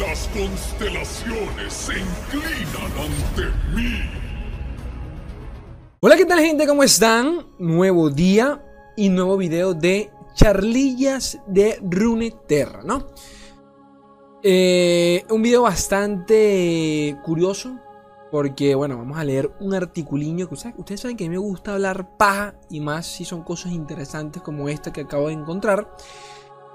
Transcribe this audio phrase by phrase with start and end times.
[0.00, 3.42] Las constelaciones se inclinan ante
[3.74, 4.00] mí.
[6.00, 6.66] Hola, ¿qué tal gente?
[6.66, 7.46] ¿Cómo están?
[7.58, 8.64] Nuevo día
[8.96, 13.08] y nuevo video de charlillas de Runeterra, ¿no?
[14.42, 17.78] Eh, un video bastante curioso
[18.30, 21.74] porque, bueno, vamos a leer un articuliño que ustedes saben que a mí me gusta
[21.74, 25.94] hablar paja y más si son cosas interesantes como esta que acabo de encontrar.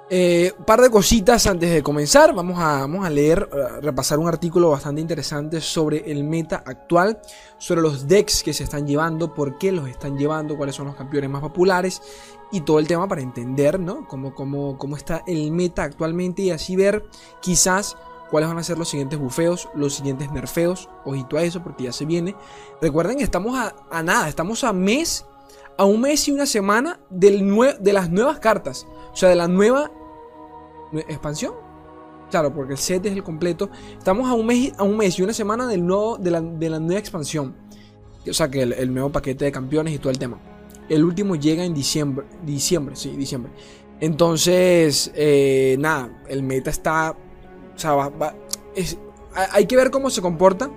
[0.08, 2.34] Eh, un par de cositas antes de comenzar.
[2.34, 7.20] Vamos a, vamos a leer, eh, repasar un artículo bastante interesante sobre el meta actual,
[7.58, 10.96] sobre los decks que se están llevando, por qué los están llevando, cuáles son los
[10.96, 12.04] campeones más populares
[12.52, 14.08] y todo el tema para entender ¿no?
[14.08, 17.04] cómo, cómo, cómo está el meta actualmente y así ver
[17.42, 17.98] quizás
[18.30, 20.88] cuáles van a ser los siguientes bufeos, los siguientes nerfeos.
[21.04, 22.36] Ojito a eso porque ya se viene.
[22.80, 25.26] Recuerden que estamos a, a nada, estamos a mes,
[25.80, 27.44] a un mes y una semana del
[27.80, 28.86] de las nuevas cartas.
[29.16, 29.90] O sea, de la nueva
[31.08, 31.54] expansión.
[32.30, 33.70] Claro, porque el set es el completo.
[33.98, 37.00] Estamos a un mes, a un mes y una semana del nuevo, de, la, nueva
[37.00, 37.56] expansión.
[38.30, 40.38] O sea, que el, nuevo paquete de campeones y todo el tema.
[40.90, 42.26] El último llega en diciembre.
[42.46, 43.54] Diciembre, sí, diciembre.
[44.02, 47.16] Entonces, eh, nada, el meta está.
[47.74, 48.36] O sea, va,
[49.54, 50.70] hay que ver cómo se comporta.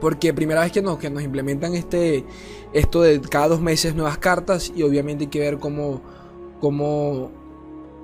[0.00, 2.24] Porque primera vez que nos, que nos implementan este,
[2.72, 4.72] esto de cada dos meses nuevas cartas.
[4.72, 6.00] Y obviamente hay que ver cómo,
[6.60, 7.30] cómo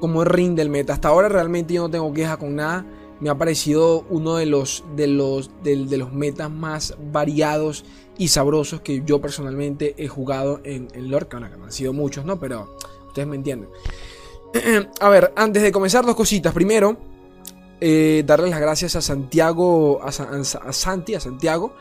[0.01, 0.95] como rinde el meta.
[0.95, 2.85] Hasta ahora realmente yo no tengo queja con nada.
[3.21, 7.85] Me ha parecido uno de los, de los, de, los metas más variados
[8.17, 11.39] y sabrosos que yo personalmente he jugado en, en Lorca.
[11.39, 12.41] que han sido muchos, ¿no?
[12.41, 12.75] Pero
[13.09, 13.69] ustedes me entienden.
[15.01, 16.55] a ver, antes de comenzar, dos cositas.
[16.55, 16.97] Primero,
[17.79, 21.75] eh, darle las gracias a Santiago, a, a Santi, a Santiago,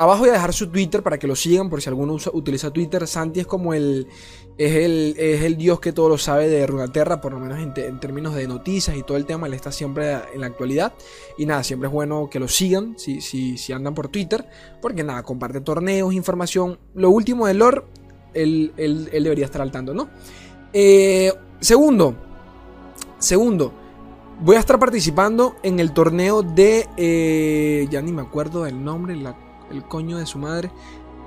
[0.00, 3.06] Abajo voy a dejar su Twitter para que lo sigan por si alguno utiliza Twitter.
[3.06, 4.06] Santi es como el
[4.60, 5.14] es, el.
[5.16, 8.46] es el dios que todo lo sabe de Runaterra, por lo menos en, términos de
[8.46, 9.46] noticias y todo el tema.
[9.46, 10.92] Él está siempre en la actualidad.
[11.38, 14.46] Y nada, siempre es bueno que lo sigan si, si, si andan por Twitter.
[14.82, 16.78] Porque nada, comparte torneos, información.
[16.94, 17.84] Lo último de lore,
[18.34, 20.10] él, debería estar al tanto, ¿no?
[20.74, 22.14] Eh, segundo,
[23.18, 23.72] segundo.
[24.42, 26.86] Voy a estar participando en el torneo de.
[26.98, 29.14] Eh, ya ni me acuerdo del nombre.
[29.70, 30.70] El coño de su madre.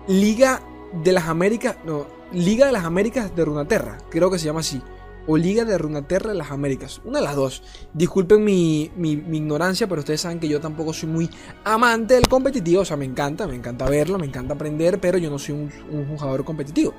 [0.08, 0.62] Liga
[1.02, 4.80] de las Américas, no, Liga de las Américas de Runaterra, creo que se llama así.
[5.26, 7.64] O Liga de Runaterra de las Américas, una de las dos.
[7.94, 11.30] Disculpen mi, ignorancia, pero ustedes saben que yo tampoco soy muy
[11.64, 12.82] amante del competitivo.
[12.82, 15.72] O sea, me encanta, me encanta verlo, me encanta aprender, pero yo no soy un,
[16.18, 16.94] jugador competitivo.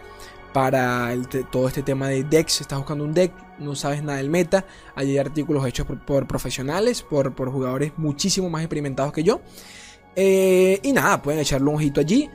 [0.53, 1.15] para
[1.51, 2.61] todo este tema de decks.
[2.61, 4.65] Estás buscando un deck, no sabes nada del meta.
[4.95, 9.41] Hay artículos hechos por, profesionales, por, jugadores muchísimo más experimentados que yo.
[10.15, 12.29] Eh, y nada, pueden echarle un ojito allí.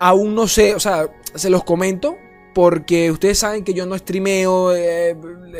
[0.00, 2.16] Aún no sé, o sea, se los comento.
[2.54, 5.16] Porque ustedes saben que yo no streameo, eh,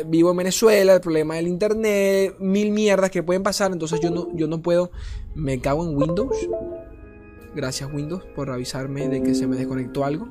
[0.07, 4.27] vivo en Venezuela, el problema del internet, mil mierdas que pueden pasar, entonces yo no,
[4.33, 4.91] yo no puedo,
[5.33, 6.35] me cago en Windows.
[7.55, 10.27] Gracias Windows por avisarme de que se me desconectó algo.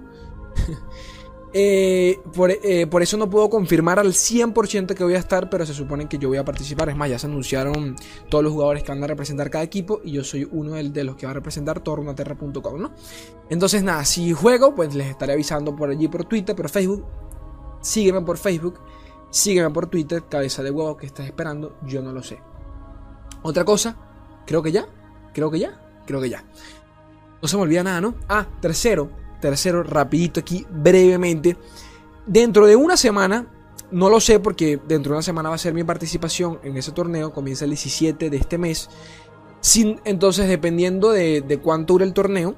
[1.60, 2.20] Eh,
[2.62, 6.08] eh, por, eso no puedo confirmar al 100% que voy a estar, pero se supone
[6.08, 6.88] que yo voy a participar.
[6.88, 7.96] Es más, ya se anunciaron
[8.28, 11.16] todos los jugadores que van a representar cada equipo y yo soy uno de, los
[11.16, 12.92] que va a representar tornaterra.com, ¿no?
[13.50, 17.04] Entonces, nada, si juego, pues les estaré avisando por allí, por Twitter, por Facebook.
[17.80, 18.78] Sígueme por Facebook,
[19.30, 22.40] sígueme por Twitter, cabeza de huevo que estás esperando, yo no lo sé.
[23.42, 23.96] Otra cosa,
[24.46, 24.86] creo que ya,
[25.34, 26.44] creo que ya, creo que ya.
[27.42, 28.14] No se me olvida nada, ¿no?
[28.28, 29.10] Ah, tercero,
[29.40, 31.56] tercero, rapidito aquí, brevemente.
[32.26, 33.46] Dentro de una semana,
[33.90, 36.92] no lo sé porque dentro de una semana va a ser mi participación en ese
[36.92, 38.90] torneo, comienza el 17 de este mes.
[39.60, 42.54] Sin, entonces, dependiendo de, cuánto dure el torneo,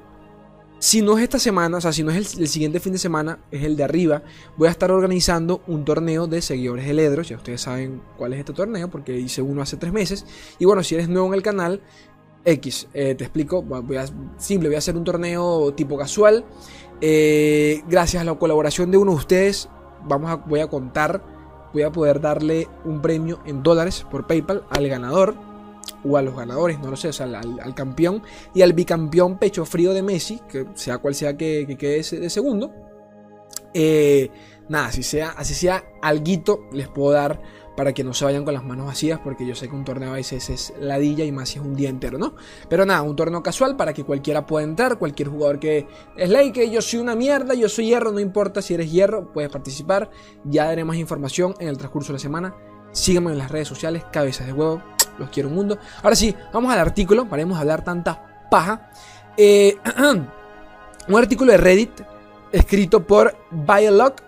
[0.78, 3.38] si no es esta semana, o sea, si no es el, siguiente fin de semana,
[3.50, 4.22] es el de arriba,
[4.56, 7.28] voy a estar organizando un torneo de seguidores de Ledros.
[7.28, 10.26] Ya ustedes saben cuál es este torneo, porque hice uno hace tres meses.
[10.58, 11.82] Y bueno, si eres nuevo en el canal,
[12.44, 14.06] X, eh, te explico, voy a,
[14.38, 16.44] simple, voy a hacer un torneo tipo casual.
[17.00, 19.68] Eh, gracias a la colaboración de uno de ustedes,
[20.04, 21.22] vamos a, voy a contar,
[21.72, 25.34] voy a poder darle un premio en dólares por PayPal al ganador
[26.04, 28.22] o a los ganadores, no lo sé, o sea, al, campeón
[28.54, 32.72] y al bicampeón pecho frío de Messi, que sea cual sea que, quede de segundo.
[33.72, 34.30] Eh,
[34.68, 37.40] nada, así sea, así sea, alguito les puedo dar
[37.80, 40.10] para que no se vayan con las manos vacías, porque yo sé que un torneo
[40.10, 42.34] a veces es ladilla y más si es un día entero, ¿no?
[42.68, 46.52] Pero nada, un torneo casual para que cualquiera pueda entrar, cualquier jugador que es ley,
[46.52, 50.10] que yo soy una mierda, yo soy hierro, no importa si eres hierro, puedes participar.
[50.44, 52.54] Ya daré más información en el transcurso de la semana.
[52.92, 54.82] Síganme en las redes sociales, cabezas de huevo,
[55.18, 55.78] los quiero un mundo.
[56.02, 58.90] Ahora sí, vamos al artículo, paremos de hablar tanta paja.
[59.38, 59.78] Eh,
[61.08, 62.02] un artículo de Reddit
[62.52, 64.20] escrito por Biolock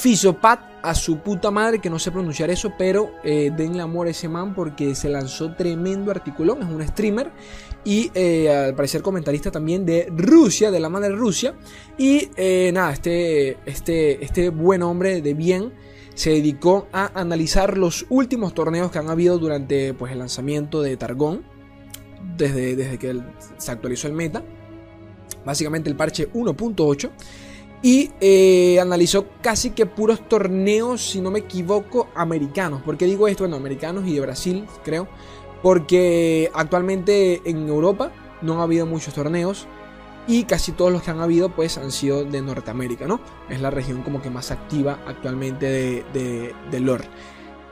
[0.00, 4.10] Fisopat a su puta madre, que no sé pronunciar eso, pero eh, denle amor a
[4.10, 7.30] ese man porque se lanzó tremendo articulón, es un streamer
[7.84, 11.54] y eh, al parecer comentarista también de Rusia, de la madre de Rusia.
[11.98, 15.72] Y eh, nada, este, este, este buen hombre de bien
[16.14, 20.96] se dedicó a analizar los últimos torneos que han habido durante pues, el lanzamiento de
[20.96, 21.44] Targón,
[22.36, 23.20] desde, desde que
[23.58, 24.42] se actualizó el meta,
[25.44, 27.10] básicamente el parche 1.8.
[27.82, 32.80] Y eh, analizó casi que puros torneos, si no me equivoco, americanos.
[32.82, 33.42] ¿Por qué digo esto?
[33.42, 35.08] Bueno, americanos y de Brasil, creo.
[35.62, 39.66] Porque actualmente en Europa no ha habido muchos torneos.
[40.28, 43.18] Y casi todos los que han habido pues han sido de Norteamérica, ¿no?
[43.48, 46.04] Es la región como que más activa actualmente de,
[46.70, 46.98] de.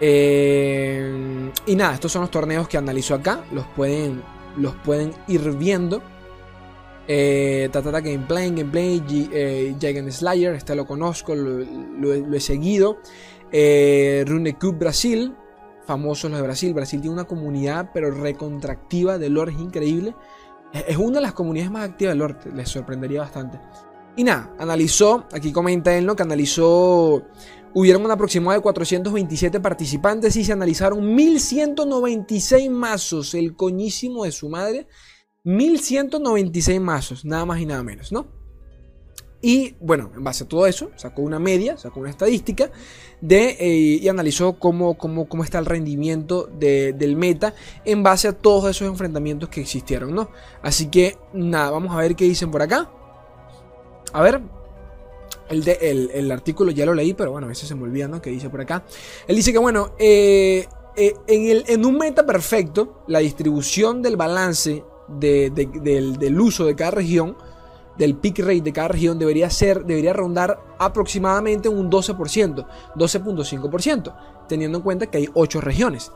[0.00, 3.44] Eh, y nada, estos son los torneos que analizó acá.
[3.52, 4.22] Los pueden,
[4.56, 6.02] los pueden ir viendo.
[7.12, 9.02] Eh, Tatata Gameplay, Gameplay,
[9.32, 12.98] eh, Jagan Slayer, este lo conozco, lo, he seguido.
[13.50, 15.34] Eh, Runecube Brasil,
[15.84, 16.72] famosos los de Brasil.
[16.72, 20.14] Brasil tiene una comunidad, pero recontractiva de lore, es increíble.
[20.86, 23.58] Es una de las comunidades más activas de lore, les sorprendería bastante.
[24.14, 26.14] Y nada, analizó, aquí comenta él, ¿no?
[26.14, 27.24] Que analizó,
[27.74, 34.48] hubieron un aproximado de 427 participantes y se analizaron 1196 mazos, el coñísimo de su
[34.48, 34.86] madre.
[35.44, 38.40] 1196 mazos, nada más y nada menos, ¿no?
[39.42, 42.70] Y bueno, en base a todo eso, sacó una media, sacó una estadística
[43.22, 47.54] de, eh, y analizó cómo, cómo, cómo, está el rendimiento del meta
[47.86, 50.30] en base a todos esos enfrentamientos que existieron, ¿no?
[50.62, 52.90] Así que nada, vamos a ver qué dicen por acá.
[54.12, 54.42] A ver,
[55.48, 58.20] el, de, el, artículo ya lo leí, pero bueno, a veces se me olvida, ¿no?
[58.20, 58.84] Que dice por acá.
[59.26, 60.66] Él dice que bueno, eh,
[60.96, 64.84] eh, en, el, en un meta perfecto, la distribución del balance
[65.18, 67.36] del, uso de cada región,
[67.98, 74.14] del peak rate de cada región, debería ser, debería rondar aproximadamente un 12%, 12.5%,
[74.48, 76.12] teniendo en cuenta que hay 8 regiones.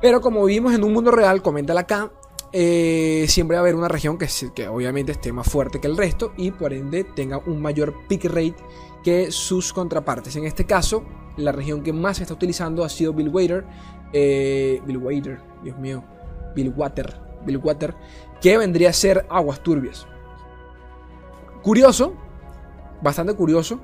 [0.00, 2.10] Pero como vivimos en un mundo real, coméntala acá,
[2.52, 5.96] eh, siempre va a haber una región que, que, obviamente esté más fuerte que el
[5.96, 8.56] resto y por ende tenga un mayor peak rate
[9.04, 10.34] que sus contrapartes.
[10.36, 11.04] En este caso,
[11.36, 13.64] la región que más se está utilizando ha sido Bill Water,
[14.12, 16.02] eh, Bill Water, Dios mío,
[16.54, 17.14] Bill Water,
[17.44, 17.94] Billwater,
[18.40, 20.06] que vendría a ser aguas turbias.
[21.62, 22.14] Curioso,
[23.02, 23.80] bastante curioso,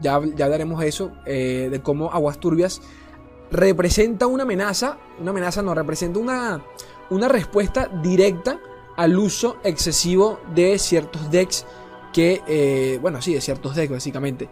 [0.00, 2.80] ya, ya hablaremos de eso, eh, de cómo aguas turbias
[3.50, 6.62] representa una amenaza, una amenaza no, representa una,
[7.10, 8.60] una respuesta directa
[8.96, 11.66] al uso excesivo de ciertos decks
[12.12, 14.48] que, eh, bueno, sí, de ciertos decks básicamente.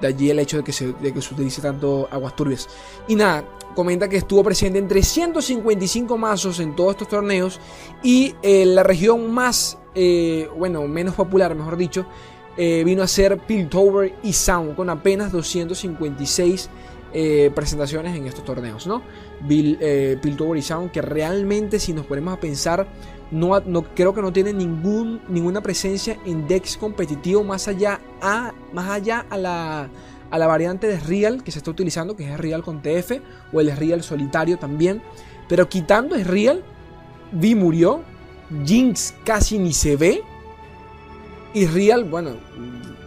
[0.00, 2.68] De allí el hecho de que se, de que se utilice tanto aguas turbias.
[3.08, 3.44] Y nada,
[3.74, 7.60] comenta que estuvo presente en 355 mazos en todos estos torneos.
[8.02, 12.06] Y eh, la región más, eh, bueno, menos popular, mejor dicho,
[12.56, 16.70] eh, vino a ser Piltover y Sound, con apenas 256
[17.56, 19.02] presentaciones en estos torneos, ¿no?
[19.48, 22.86] Piltover y Sound, que realmente, si nos ponemos a pensar,
[23.30, 28.90] no, creo que no tiene ningún, ninguna presencia en decks competitivo más allá a, más
[28.90, 29.88] allá a la,
[30.30, 33.20] a la variante de Real que se está utilizando, que es Real con TF,
[33.52, 35.02] o el Real solitario también.
[35.48, 36.64] Pero quitando es Real,
[37.32, 38.02] Vi murió,
[38.64, 40.22] Jinx casi ni se ve,
[41.52, 42.32] y Real, bueno,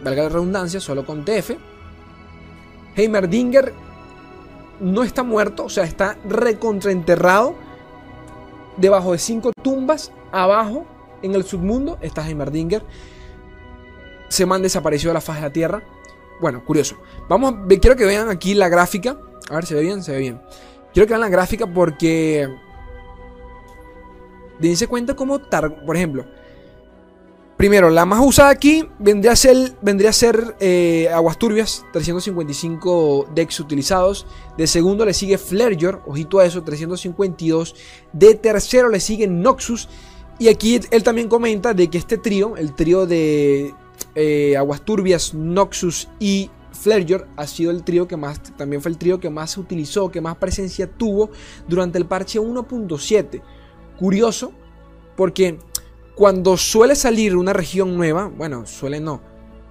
[0.03, 1.51] valga la redundancia, solo con TF.
[2.95, 3.73] Heimerdinger
[4.79, 7.55] no está muerto, o sea, está recontraenterrado
[8.77, 10.85] debajo de cinco tumbas, abajo,
[11.21, 12.83] en el submundo, está Heimerdinger.
[14.29, 15.83] Se man desapareció de la faz de la tierra.
[16.41, 16.97] Bueno, curioso.
[17.29, 19.17] Vamos, quiero que vean aquí la gráfica.
[19.49, 20.03] A ver, ¿se ve bien?
[20.03, 20.41] Se ve bien.
[20.93, 22.47] Quiero que vean la gráfica porque...
[24.59, 25.39] Dense cuenta cómo,
[25.85, 26.25] por ejemplo,
[27.63, 33.57] Primero, la más usada aquí vendría a ser, vendría a eh, Aguas Turbias, 355 decks
[33.61, 34.25] utilizados.
[34.57, 37.73] De segundo le sigue Flareyor, ojito a eso, 352.
[38.11, 39.87] De tercero le sigue Noxus.
[40.39, 43.73] Y aquí él también comenta de que este trío, el trío de
[44.13, 48.97] eh, Aguas Turbias, Noxus y Flareyor, ha sido el trío que más, también fue el
[48.97, 51.29] trío que más se utilizó, que más presencia tuvo
[51.69, 53.41] durante el parche 1.7.
[53.97, 54.51] Curioso,
[55.15, 55.59] porque
[56.15, 59.21] cuando suele salir una región nueva, bueno, suele no,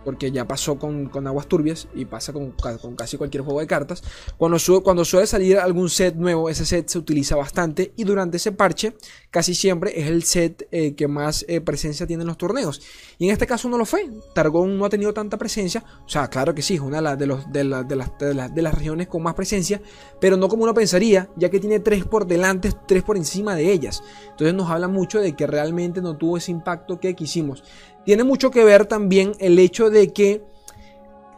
[0.05, 2.53] porque ya pasó con, aguas turbias y pasa con,
[2.97, 4.03] casi cualquier juego de cartas.
[4.37, 8.53] Cuando, cuando suele salir algún set nuevo, ese set se utiliza bastante y durante ese
[8.53, 8.95] parche
[9.31, 12.83] casi siempre es el set eh, que más eh, presencia tiene en los torneos.
[13.19, 14.11] Y en este caso no lo fue.
[14.35, 15.85] Targón no ha tenido tanta presencia.
[16.05, 19.23] O sea, claro que sí, es una de, los, de, las, de las regiones con
[19.23, 19.81] más presencia,
[20.21, 23.73] pero no como uno pensaría, ya que tiene tres por delante, tres por encima de
[23.73, 24.03] ellas.
[24.31, 27.63] Entonces nos habla mucho de que realmente no tuvo ese impacto que quisimos.
[28.05, 30.45] Tiene mucho que ver también el hecho de que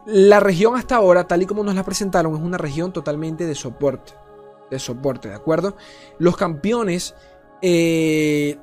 [0.05, 3.55] la región hasta ahora, tal y como nos la presentaron, es una región totalmente de
[3.55, 4.13] soporte.
[4.69, 5.75] De soporte, ¿de acuerdo?
[6.17, 7.15] Los campeones
[7.61, 8.57] eh,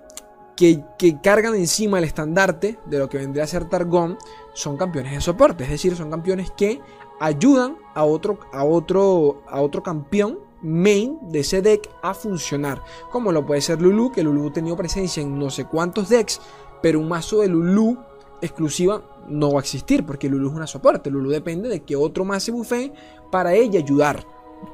[0.57, 4.19] que, cargan encima el estandarte de lo que vendría a ser Targón
[4.55, 5.65] son campeones de soporte.
[5.65, 6.81] Es decir, son campeones que
[7.21, 12.83] ayudan a otro, a otro, a otro campeón main de ese deck a funcionar.
[13.11, 16.41] Como lo puede ser Lulu, que Lulu ha tenido presencia en no sé cuántos decks
[16.83, 17.97] pero un mazo de Lulu
[18.43, 21.11] exclusiva no va a existir porque Lulu es una soporte.
[21.11, 22.93] Lulu depende de que otro más se bufee
[23.31, 24.27] para ella ayudar.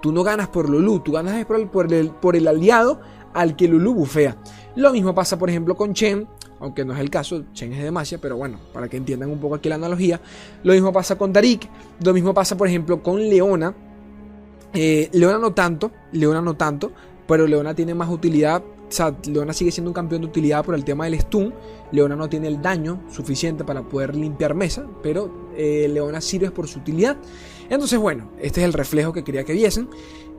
[0.03, 3.01] Tú no ganas por Lulu, tú ganas por el, por el, por el aliado
[3.35, 4.37] al que Lulu bufea.
[4.75, 6.27] Lo mismo pasa, por ejemplo, con Chen,
[6.61, 9.57] aunque no es el caso, Chen es de pero bueno, para que entiendan un poco
[9.57, 10.21] aquí la analogía.
[10.63, 11.69] Lo mismo pasa con Tarik,
[12.03, 13.75] lo mismo pasa, por ejemplo, con Leona.
[14.73, 16.93] Eh, Leona no tanto, Leona no tanto,
[17.27, 18.63] pero Leona tiene más utilidad
[19.27, 21.55] Leona sigue siendo un campeón de utilidad por el tema del stun.
[21.93, 26.69] Leona no tiene el daño suficiente para poder limpiar mesa, pero eh, Leona sirve por
[26.69, 27.17] su utilidad.
[27.71, 29.89] Entonces, bueno, este es el reflejo que quería que viesen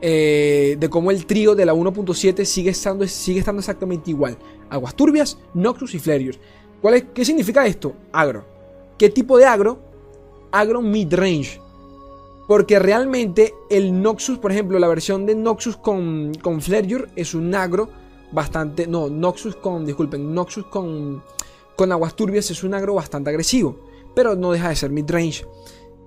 [0.00, 4.36] eh, de cómo el trío de la 1.7 sigue estando, sigue estando exactamente igual.
[4.68, 6.36] Aguas turbias, Noctus y Flareon.
[7.14, 7.94] ¿Qué significa esto?
[8.12, 8.44] Agro.
[8.96, 9.78] ¿Qué tipo de agro?
[10.50, 11.60] Agro mid-range.
[12.48, 16.58] Porque realmente el Noxus, por ejemplo, la versión de Noxus con, con
[17.14, 17.90] es un agro
[18.32, 18.86] bastante.
[18.86, 19.84] No, Noxus con.
[19.84, 21.22] Disculpen, Noxus con.
[21.76, 23.78] Con aguas turbias es un agro bastante agresivo.
[24.14, 25.44] Pero no deja de ser midrange.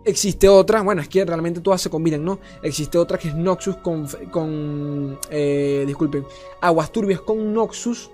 [0.05, 2.39] Existe otra, bueno, es que realmente todas se combinan, ¿no?
[2.61, 4.07] Existe otra que es Noxus con.
[4.31, 6.25] con eh, disculpen,
[6.61, 8.11] aguas turbias con Noxus.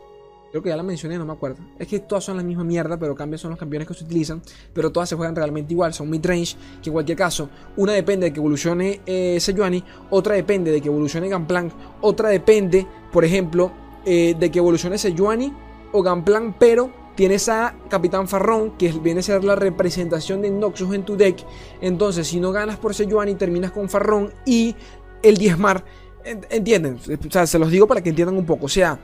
[0.51, 1.57] Creo que ya la mencioné, no me acuerdo.
[1.77, 4.41] Es que todas son la misma mierda, pero cambios son los campeones que se utilizan.
[4.73, 6.55] Pero todas se juegan realmente igual, son midrange.
[6.81, 10.87] Que en cualquier caso, una depende de que evolucione eh, Sejuani, otra depende de que
[10.87, 13.71] evolucione Gangplank, otra depende, por ejemplo,
[14.05, 15.53] eh, de que evolucione Sejuani
[15.91, 20.93] o Gamplan, pero tienes a Capitán Farrón, que viene a ser la representación de Noxus
[20.93, 21.45] en tu deck.
[21.81, 24.75] Entonces, si no ganas por Sejuani, terminas con Farrón y
[25.21, 25.83] el Diezmar.
[26.23, 26.97] ¿Entienden?
[26.97, 28.67] O sea, se los digo para que entiendan un poco.
[28.67, 28.99] O sea,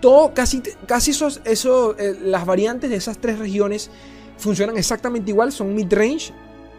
[0.00, 3.90] todo, casi, casi esos, eso, eh, las variantes de esas tres regiones
[4.36, 5.52] funcionan exactamente igual.
[5.52, 6.32] Son mid-range,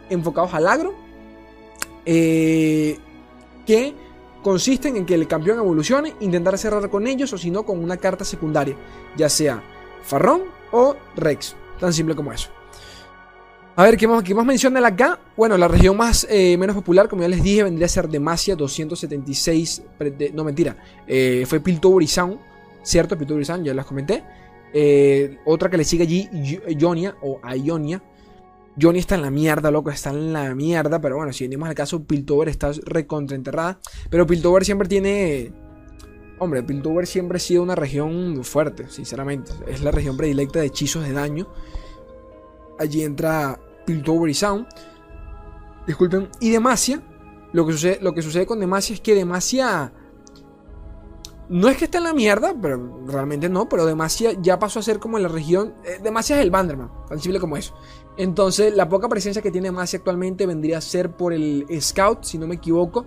[0.10, 0.94] enfocados al agro.
[2.06, 3.00] Eh,
[3.66, 3.96] que
[4.46, 7.98] consisten en que el campeón evolucione, intentar cerrar con ellos o si no con una
[7.98, 8.76] carta secundaria,
[9.18, 9.64] ya sea
[10.04, 11.56] Farrón o Rex.
[11.80, 12.50] Tan simple como eso.
[13.76, 15.20] A ver, ¿qué más, qué más menciona acá?
[15.36, 18.56] Bueno, la región más eh, menos popular, como ya les dije, vendría a ser Demacia
[18.56, 19.82] 276.
[20.36, 20.78] no, mentira.
[21.08, 22.08] Eh, fue Piltover y.
[22.84, 23.18] ¿Cierto?
[23.18, 24.24] Piltover y ya las comenté.
[24.72, 26.30] Eh, otra que le sigue allí,
[26.68, 28.00] Ionia o Ionia
[28.80, 31.00] Johnny está en la mierda, loco, está en la mierda.
[31.00, 33.80] Pero bueno, si venimos al caso, Piltover está recontraenterrada.
[34.10, 35.54] Pero Piltover siempre tiene.
[36.40, 39.52] Hombre, Piltover siempre ha sido una región fuerte, sinceramente.
[39.68, 41.48] Es la región predilecta de hechizos de daño.
[42.78, 44.68] Allí entra Piltover y Sound.
[45.88, 46.30] Disculpen.
[46.40, 47.02] Y Demacia.
[47.54, 49.94] Lo que sucede, lo que sucede con Demacia es que Demacia.
[51.48, 53.70] No es que esté en la mierda, pero realmente no.
[53.70, 55.76] Pero Demacia ya pasó a ser como la región.
[55.84, 57.76] Eh, Demacia es el Banderman, tan simple como eso.
[58.18, 62.38] Entonces, la poca presencia que tiene Masia actualmente vendría a ser por el Scout, si
[62.38, 63.06] no me equivoco.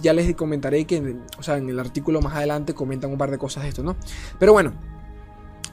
[0.00, 3.38] ya les comentaré que, o sea, en el artículo más adelante comentan un par de
[3.38, 3.96] cosas de esto, ¿no?
[4.38, 4.72] Pero bueno,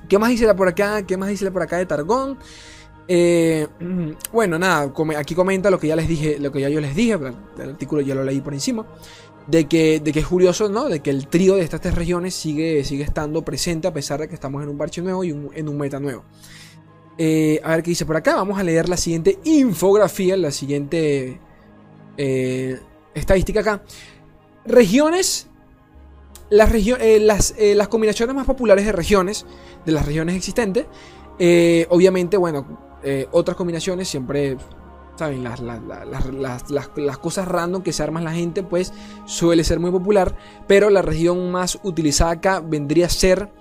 [0.09, 1.03] ¿qué más dice por acá?
[1.03, 2.37] ¿Qué más dice por acá de Targón?
[3.07, 3.67] Eh,
[4.33, 7.13] bueno, nada, aquí comenta lo que ya les dije, lo que ya yo les dije,
[7.13, 8.85] el artículo ya lo leí por encima.
[9.47, 10.89] De que, de que es curioso, ¿no?
[10.89, 14.27] De que el trío de estas tres regiones sigue, sigue estando presente a pesar de
[14.27, 16.23] que estamos en un parche nuevo y en un meta nuevo.
[17.17, 18.35] Eh, a ver qué dice por acá.
[18.35, 21.39] Vamos a leer la siguiente infografía, la siguiente
[22.17, 22.79] eh,
[23.13, 23.83] estadística acá.
[24.65, 25.47] Regiones.
[26.49, 29.47] Las, eh, las, combinaciones más populares de regiones,
[29.83, 30.85] de las regiones existentes.
[31.89, 32.99] obviamente, bueno,
[33.31, 34.55] otras combinaciones siempre,
[35.15, 35.43] ¿saben?
[35.43, 38.93] Las, las, cosas random que se arman la gente, pues
[39.25, 40.35] suele ser muy popular.
[40.67, 43.51] Pero la región más utilizada acá vendría a ser...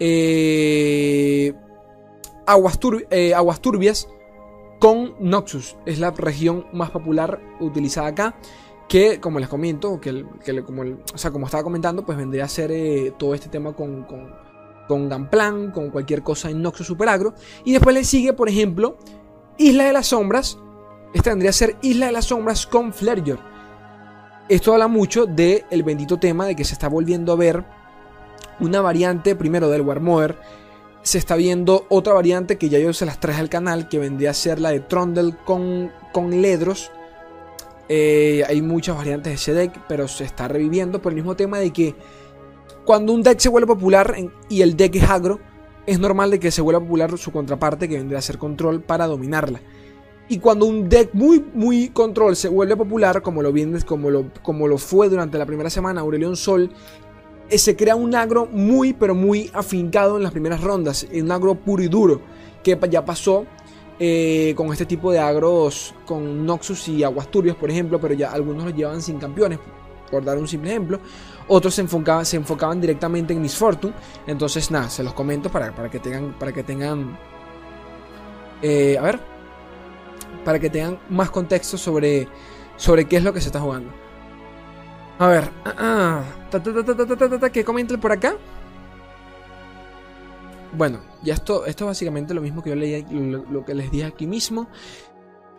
[0.00, 1.54] Eh,
[2.46, 2.78] aguas,
[3.60, 4.08] turbias
[4.80, 5.76] con Noxus.
[5.86, 8.36] Es la región más popular utilizada acá.
[8.88, 10.24] Que, como les comento, que,
[10.66, 14.04] como, o sea, como estaba comentando, pues vendría a ser eh, todo este tema con,
[14.04, 14.30] con,
[14.86, 17.34] con Gunplan, con cualquier cosa en Noxus Super Agro.
[17.64, 18.98] Y después le sigue, por ejemplo,
[19.56, 20.58] Isla de las Sombras
[21.14, 23.38] Esta vendría a ser Isla de las Sombras con Flareyor.
[24.48, 27.64] Esto habla mucho del el bendito tema de que se está volviendo a ver
[28.58, 30.36] una variante primero del Warmother.
[31.02, 34.30] Se está viendo otra variante que ya yo se las traje al canal, que vendría
[34.30, 36.90] a ser la de Trondel con, con Ledros.
[37.88, 41.58] Eh, hay muchas variantes de ese deck, pero se está reviviendo por el mismo tema
[41.58, 41.94] de que
[42.84, 44.16] cuando un deck se vuelve popular
[44.48, 45.38] y el deck es agro,
[45.86, 49.06] es normal de que se vuelva popular su contraparte que vendría a ser control para
[49.06, 49.60] dominarla.
[50.28, 53.52] Y cuando un deck muy, muy control se vuelve popular, como lo,
[53.84, 56.70] como lo, como lo fue durante la primera semana Aurelion Sol,
[57.50, 61.06] eh, se crea un agro muy, pero muy afincado en las primeras rondas.
[61.12, 62.22] Un agro puro y duro,
[62.62, 63.44] que ya pasó
[63.98, 68.32] eh, con este tipo de agros, con Noxus y Aguas Turbios, por ejemplo, pero ya
[68.32, 69.58] algunos los llevaban sin campeones,
[70.10, 71.00] por dar un simple ejemplo.
[71.48, 73.92] Otros se enfocaban, se enfocaban directamente en Miss Fortune.
[74.26, 76.32] Entonces, nada, se los comento para, para que tengan.
[76.38, 77.18] Para que tengan.
[78.62, 79.33] Eh, a ver
[80.44, 82.28] para que tengan más contexto sobre,
[82.76, 83.90] sobre qué es lo que se está jugando.
[85.18, 85.50] A ver,
[87.52, 88.36] ¿qué comentan por acá?
[90.76, 94.06] Bueno, ya esto, esto es básicamente lo mismo que yo leí, lo, que les dije
[94.06, 94.68] aquí mismo.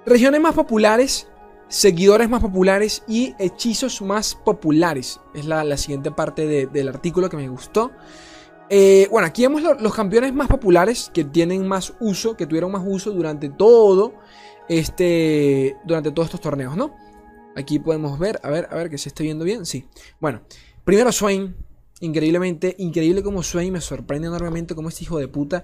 [0.05, 1.29] Regiones más populares,
[1.69, 5.21] seguidores más populares y hechizos más populares.
[5.33, 7.93] Es la, siguiente parte del artículo que me gustó.
[9.09, 13.11] bueno, aquí vemos los campeones más populares que tienen más uso, que tuvieron más uso
[13.11, 14.15] durante todo
[14.69, 16.95] este, durante todos estos torneos, ¿no?
[17.55, 19.85] Aquí podemos ver, a ver, a ver que se esté viendo bien, sí.
[20.19, 20.41] Bueno,
[20.83, 21.55] primero Swain,
[22.01, 25.63] increíblemente, increíble como Swain, me sorprende enormemente como este hijo de puta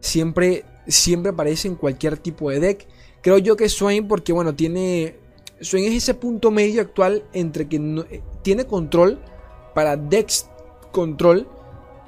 [0.00, 2.86] siempre, siempre aparece en cualquier tipo de deck.
[3.22, 5.16] Creo yo que Swain, porque bueno, tiene,
[5.60, 9.20] Swain es ese punto medio actual entre que no, eh, tiene control
[9.74, 10.48] para decks
[10.92, 11.48] control,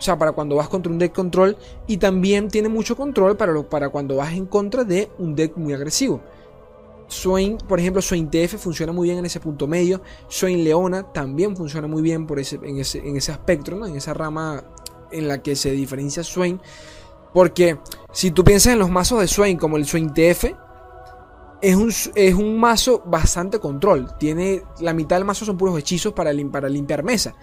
[0.01, 1.59] o sea, para cuando vas contra un deck control.
[1.87, 5.75] Y también tiene mucho control para, para cuando vas en contra de un deck muy
[5.75, 6.23] agresivo.
[7.07, 10.01] Swain, por ejemplo, Swain TF funciona muy bien en ese punto medio.
[10.27, 13.87] Swain Leona también funciona muy bien por ese, en, ese, en ese aspecto, ¿no?
[13.87, 14.65] en esa rama
[15.13, 16.59] en la que se diferencia Swain.
[17.35, 17.79] Porque
[18.11, 20.45] si tú piensas en los mazos de Swain como el Swain TF,
[21.61, 24.17] es un, es un mazo bastante control.
[24.19, 27.35] Tiene la mitad del mazo son puros hechizos para, para limpiar mesa.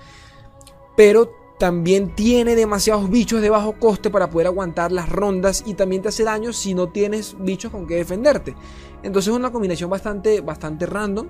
[0.95, 6.01] Pero también tiene demasiados bichos de bajo coste para poder aguantar las rondas y también
[6.03, 8.55] te hace daño si no tienes bichos con que defenderte.
[9.01, 11.27] Entonces es una combinación bastante, bastante random.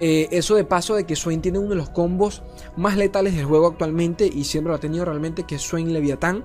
[0.00, 2.42] Eh, eso de paso de que Swain tiene uno de los combos
[2.76, 6.44] más letales del juego actualmente y siempre lo ha tenido realmente, que es Swain Leviatán.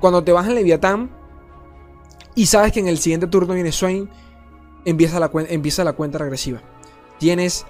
[0.00, 1.10] Cuando te vas en Leviatán
[2.34, 4.08] y sabes que en el siguiente turno viene Swain,
[4.84, 6.62] empieza la, empieza la cuenta regresiva.
[7.18, 7.66] Tienes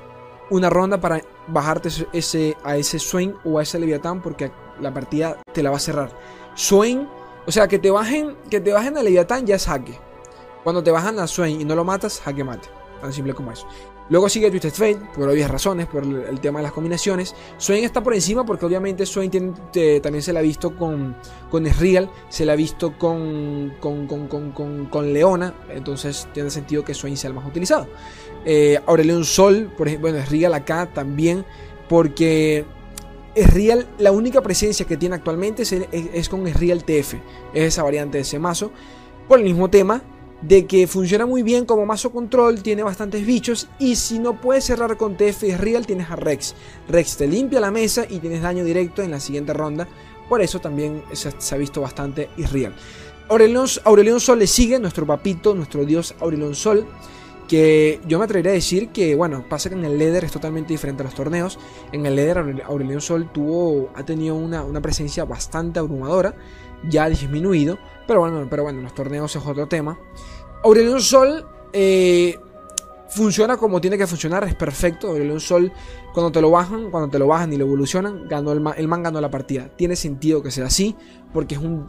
[0.51, 5.41] una ronda para bajarte ese, a ese Swain o a ese Leviatán porque la partida
[5.53, 6.11] te la va a cerrar.
[6.55, 7.09] Swain,
[7.47, 9.99] o sea, que te bajen, que te bajen a Leviatán ya es jaque.
[10.65, 12.69] Cuando te bajan a Swain y no lo matas, jaque mate.
[13.01, 13.67] Tan simple como eso.
[14.11, 17.35] Luego sigue Twisted Fate, por obvias razones, por el tema de las combinaciones.
[17.59, 21.15] Swain está por encima porque obviamente Swain también se la ha visto con,
[21.51, 21.67] con
[22.31, 27.29] se la ha visto con, con, con, con, Leona, entonces tiene sentido que Swain sea
[27.29, 27.87] el más utilizado.
[28.51, 31.45] Eh, Aurelion Sol, por ejemplo, bueno, Esrial acá también,
[31.87, 32.65] porque
[33.35, 37.13] Esrial, la única presencia que tiene actualmente es, es con Esrial TF,
[37.53, 38.73] es esa variante de ese mazo,
[39.29, 40.03] por el mismo tema
[40.41, 44.65] de que funciona muy bien como mazo control, tiene bastantes bichos y si no puedes
[44.65, 46.55] cerrar con TF Real tienes a Rex.
[46.89, 49.87] Rex te limpia la mesa y tienes daño directo en la siguiente ronda,
[50.27, 52.75] por eso también se, ha visto bastante Irreal.
[53.29, 56.87] Aurelion, Aurelion Sol le sigue, nuestro papito, nuestro dios Aurelion Sol,
[57.49, 60.73] que yo me atrevería a decir que, bueno, pasa que en el Leder es totalmente
[60.73, 61.59] diferente a los torneos.
[61.91, 66.35] En el Leder Aurelion Sol tuvo, ha tenido una, una presencia bastante abrumadora,
[66.89, 69.99] ya ha disminuido, pero bueno, pero bueno, los torneos es otro tema.
[70.63, 72.39] Aurelion Sol eh,
[73.09, 75.09] funciona como tiene que funcionar, es perfecto.
[75.09, 75.73] Aurelion Sol,
[76.13, 79.03] cuando te lo bajan, cuando te lo bajan y lo evolucionan, ganó el, el man
[79.03, 79.71] ganó la partida.
[79.75, 80.95] Tiene sentido que sea así,
[81.33, 81.87] porque es un.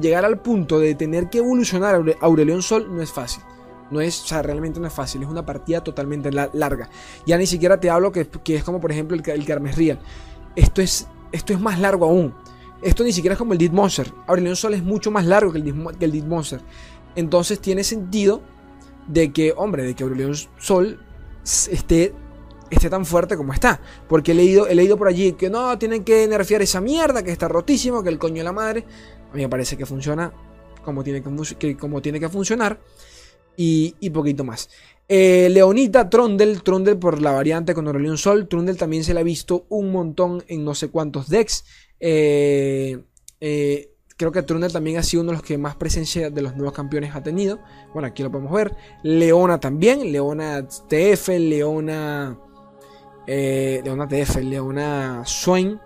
[0.00, 3.42] Llegar al punto de tener que evolucionar Aurelion Sol no es fácil.
[3.90, 6.88] No es, o sea, realmente no es fácil, es una partida totalmente larga.
[7.24, 9.98] Ya ni siquiera te hablo que, es como por ejemplo el, el Carmes Real.
[10.56, 12.34] Esto es, esto es más largo aún.
[12.82, 14.12] Esto ni siquiera es como el Dead Monster.
[14.26, 16.60] Aurelion Sol es mucho más largo que el, que Dead Monster.
[17.14, 18.42] Entonces tiene sentido
[19.06, 21.00] de que, hombre, de que Aurelion Sol
[21.44, 22.14] esté,
[22.70, 23.80] esté tan fuerte como está.
[24.08, 27.30] Porque he leído, he leído por allí que no, tienen que nerfear esa mierda, que
[27.30, 28.84] está rotísimo, que el coño de la madre.
[29.32, 30.32] A mí me parece que funciona
[30.84, 31.22] como tiene
[31.58, 32.78] que, como tiene que funcionar.
[33.56, 34.68] Y, poquito más.
[35.08, 38.48] Eh, Leonita, Trondel, Trondel por la variante con Aurelion Sol.
[38.48, 41.64] Trondel también se la ha visto un montón en no sé cuántos decks.
[42.00, 42.98] Eh,
[43.40, 46.56] eh, creo que Trundle también ha sido uno de los que más presencia de los
[46.56, 47.60] nuevos campeones ha tenido.
[47.92, 48.74] Bueno, aquí lo podemos ver.
[49.02, 52.38] Leona también, Leona TF, Leona...
[53.28, 55.80] Leona TF, Leona Swain.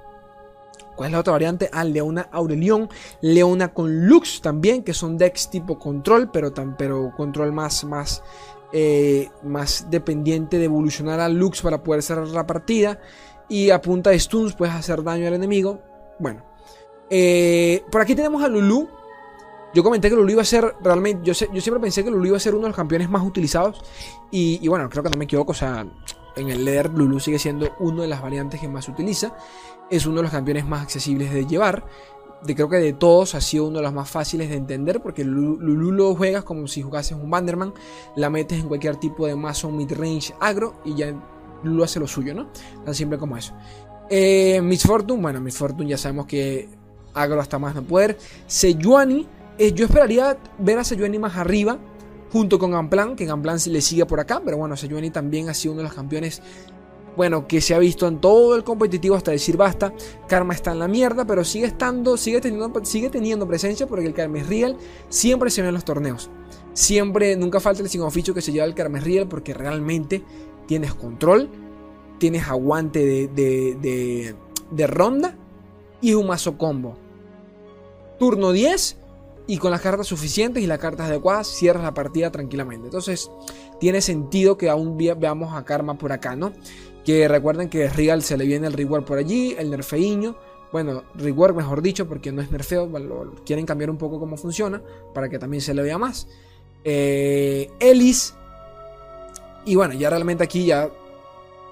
[1.01, 1.71] ¿Cuál es la otra variante?
[1.73, 2.87] Ah, Leona Aurelion,
[3.23, 8.23] Leona con Lux también, que son decks tipo control, pero, tan, pero control más, más,
[8.71, 13.01] eh, más dependiente de evolucionar a Lux para poder cerrar la partida.
[13.49, 15.81] Y a punta de stuns puedes hacer daño al enemigo.
[16.19, 16.45] Bueno.
[17.09, 18.87] Eh, por aquí tenemos a Lulu.
[19.73, 21.25] Yo comenté que Lulu iba a ser realmente.
[21.25, 23.81] Yo, siempre pensé que Lulu iba a ser uno de los campeones más utilizados.
[24.31, 25.53] Y, y bueno, creo que no me equivoco.
[25.53, 25.87] O sea,
[26.37, 29.35] en el leer Lulu sigue siendo una de las variantes que más se utiliza.
[29.91, 31.85] Es uno de los campeones más accesibles de llevar.
[32.43, 35.25] De, creo que de todos ha sido uno de los más fáciles de entender porque
[35.25, 37.75] Lulu lo juegas como si jugases un Banderman,
[38.17, 41.13] la metes en cualquier tipo de mazo mid-range agro y ya
[41.63, 42.49] Lulu hace lo suyo, ¿no?
[42.85, 43.53] Tan simple como eso.
[44.09, 46.69] Eh, Miss Fortune, bueno, Miss Fortune ya sabemos que
[47.15, 48.19] agro hasta más no poder.
[48.47, 49.27] Sejuani,
[49.59, 51.79] eh, yo esperaría ver a Sejuani más arriba
[52.33, 55.73] junto con Gamplan, que Gamplan le sigue por acá, pero bueno, Sejuani también ha sido
[55.73, 56.43] uno de los campeones
[57.17, 59.93] bueno, que se ha visto en todo el competitivo hasta decir basta.
[60.29, 64.15] Karma está en la mierda, pero sigue estando, sigue teniendo, sigue teniendo presencia porque el
[64.15, 64.77] Karma es real
[65.09, 66.31] siempre se ve en los torneos.
[66.73, 70.23] Siempre, nunca falta el sin oficio que se lleva el Karma real porque realmente
[70.67, 71.49] tienes control,
[72.19, 74.35] tienes aguante de, de,
[74.71, 75.37] de ronda
[76.01, 76.97] y un mazo combo.
[78.19, 78.99] Turno 10
[79.47, 82.87] y con las cartas suficientes y las cartas adecuadas cierras la partida tranquilamente.
[82.87, 83.31] Entonces
[83.81, 86.53] tiene sentido que aún veamos a Karma por acá, ¿no?
[87.05, 90.37] Que recuerden que Real se le viene el reward por allí, el nerfeiño.
[90.73, 92.89] Bueno, reward mejor dicho, porque no es nerfeo,
[93.45, 94.81] quieren cambiar un poco cómo funciona
[95.13, 96.29] para que también se le vea más.
[96.85, 98.35] Eh, Ellis.
[99.65, 100.91] Y bueno, ya realmente aquí ya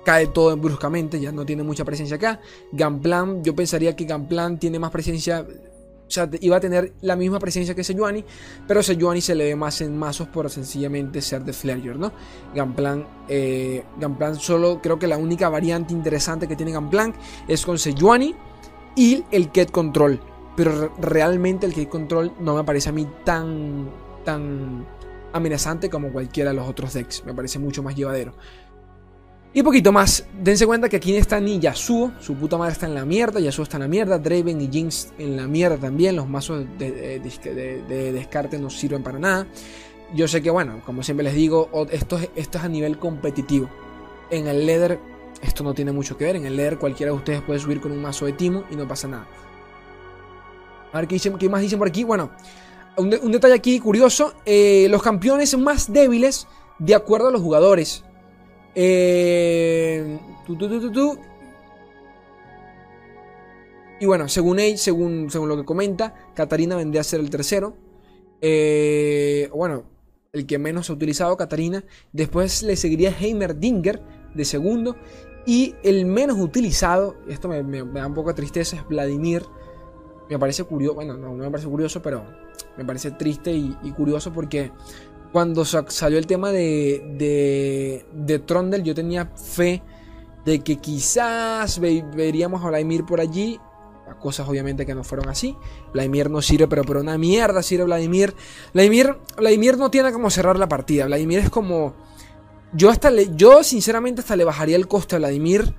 [0.04, 2.40] cae todo bruscamente, ya no tiene mucha presencia acá.
[2.72, 5.46] Gamplan, yo pensaría que Gamplan tiene más presencia
[6.08, 8.24] o sea, iba a tener la misma presencia que Sejuani,
[8.66, 12.12] pero Sejuani se le ve más en mazos por sencillamente ser de Flareor, ¿no?
[12.54, 13.84] Gamplan, eh,
[14.38, 17.14] solo creo que la única variante interesante que tiene Gamplan
[17.46, 18.34] es con Sejuani
[18.96, 20.20] y el Ket Control.
[20.56, 23.90] Pero realmente el Ket Control no me parece a mí tan,
[24.24, 24.86] tan
[25.32, 27.22] amenazante como cualquiera de los otros decks.
[27.24, 28.32] Me parece mucho más llevadero.
[29.54, 32.94] Y poquito más, dense cuenta que aquí está ni Yasuo, su puta madre está en
[32.94, 36.28] la mierda, Yasuo está en la mierda, Draven y Jinx en la mierda también, los
[36.28, 37.20] mazos de,
[38.12, 39.46] descarte no sirven para nada.
[40.14, 43.68] Yo sé que, bueno, como siempre les digo, esto, esto es a nivel competitivo.
[44.30, 44.98] En el Leather
[45.42, 47.92] esto no tiene mucho que ver, en el Leather cualquiera de ustedes puede subir con
[47.92, 49.26] un mazo de Timo y no pasa nada.
[50.92, 52.02] A ver qué, más dicen por aquí.
[52.02, 52.30] Bueno,
[52.96, 58.04] un, detalle aquí curioso, eh, los campeones más débiles de acuerdo a los jugadores.
[58.80, 60.20] Eh,
[64.00, 67.74] y bueno, según él, según, según lo que comenta, Katarina vendría a ser el tercero.
[68.40, 69.82] Eh, bueno,
[70.32, 71.84] el que menos ha utilizado, Katarina.
[72.12, 74.00] Después le seguiría Heimerdinger
[74.34, 74.94] de segundo.
[75.44, 79.42] Y el menos utilizado, esto me, da un poco de tristeza, es Vladimir.
[80.30, 82.24] Me parece curioso, bueno, no, me parece curioso, pero
[82.76, 84.70] me parece triste y curioso porque
[85.32, 89.82] cuando salió el tema de, de, de Trondel, yo tenía fe
[90.44, 93.60] de que quizás veríamos a Vladimir por allí.
[94.20, 95.54] Cosas obviamente que no fueron así.
[95.92, 98.34] Vladimir no sirve, pero por una mierda sirve Vladimir.
[98.72, 101.04] Vladimir, Vladimir no tiene como cerrar la partida.
[101.04, 101.94] Vladimir es como.
[102.72, 105.74] Yo hasta le, yo sinceramente hasta le bajaría el coste a Vladimir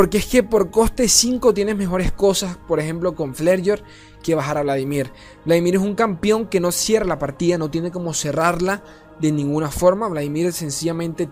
[0.00, 3.82] porque es que por coste 5 tienes mejores cosas, por ejemplo con Flareyor,
[4.22, 5.12] que bajar a Vladimir.
[5.44, 8.82] Vladimir es un campeón que no cierra la partida, no tiene como cerrarla
[9.20, 10.08] de ninguna forma.
[10.08, 11.28] Vladimir sencillamente,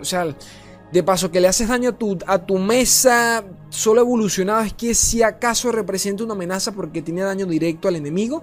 [0.00, 0.26] o sea,
[0.90, 4.92] de paso que le haces daño a tu, a tu mesa solo evolucionado, es que
[4.92, 8.42] si acaso representa una amenaza porque tiene daño directo al enemigo.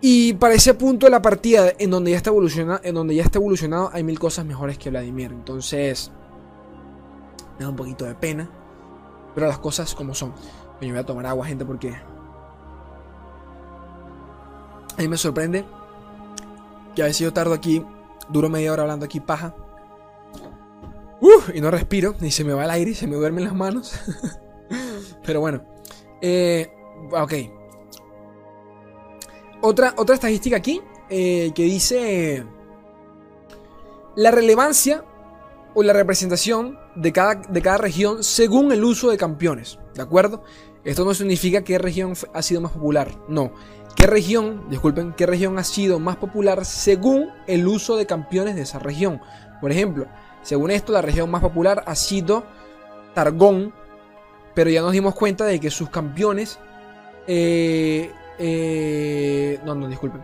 [0.00, 3.22] Y para ese punto de la partida, en donde ya está evolucionado, en donde ya
[3.22, 5.30] está evolucionado, hay mil cosas mejores que Vladimir.
[5.30, 6.10] Entonces,
[7.58, 8.48] me da un poquito de pena.
[9.34, 10.32] Pero las cosas como son.
[10.80, 11.94] Me voy a tomar agua, gente, porque...
[14.96, 15.64] A mí me sorprende
[16.94, 17.84] que a veces yo tardo aquí,
[18.28, 19.54] duro media hora hablando aquí paja.
[21.52, 23.98] y no respiro, ni se me va el aire, y se me duermen las manos.
[25.26, 25.62] Pero bueno.
[26.20, 26.72] Eh,
[27.10, 27.32] ok.
[29.62, 32.44] Otra, otra estadística aquí eh, que dice
[34.14, 35.04] la relevancia
[35.74, 39.78] o la representación de cada, de cada región según el uso de campeones.
[39.94, 40.42] ¿De acuerdo?
[40.84, 43.08] Esto no significa qué región ha sido más popular.
[43.28, 43.52] No.
[43.96, 48.62] ¿Qué región, disculpen, qué región ha sido más popular según el uso de campeones de
[48.62, 49.20] esa región?
[49.60, 50.06] Por ejemplo,
[50.42, 52.44] según esto, la región más popular ha sido
[53.14, 53.72] Targón,
[54.54, 56.58] pero ya nos dimos cuenta de que sus campeones
[57.26, 60.22] Eh, eh, no, no, disculpen.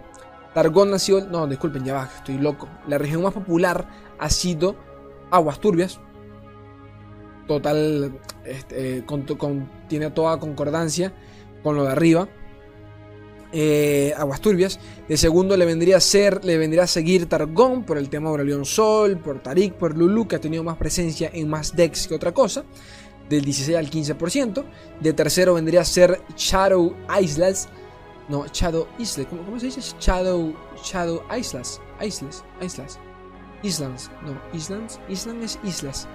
[0.52, 1.20] Targón nació.
[1.22, 2.68] No, disculpen, ya va, estoy loco.
[2.86, 3.86] La región más popular
[4.18, 4.76] ha sido
[5.30, 6.00] Aguas Turbias.
[7.50, 8.12] Total.
[8.44, 11.12] Este, con- tiene toda concordancia
[11.64, 12.28] con lo de arriba.
[13.52, 14.78] Eh, Aguas Turbias.
[15.08, 18.34] De segundo le vendría a ser, le vendría a seguir Targón por el tema de
[18.34, 22.14] Aurelion Sol, por Tarik, por Lulu, que ha tenido más presencia en más decks que
[22.14, 22.62] otra cosa.
[23.28, 24.64] Del 16 al 15%.
[25.00, 27.68] De tercero vendría a ser Shadow Islas.
[28.28, 29.26] No, Shadow Islas.
[29.28, 29.80] ¿Cómo, cómo se dice?
[29.98, 31.80] Shadow, Shadow Islas.
[32.00, 32.44] Islas.
[32.62, 33.00] Islas.
[33.64, 34.08] Islands.
[34.24, 35.00] No, Islands.
[35.08, 36.06] Island es islas.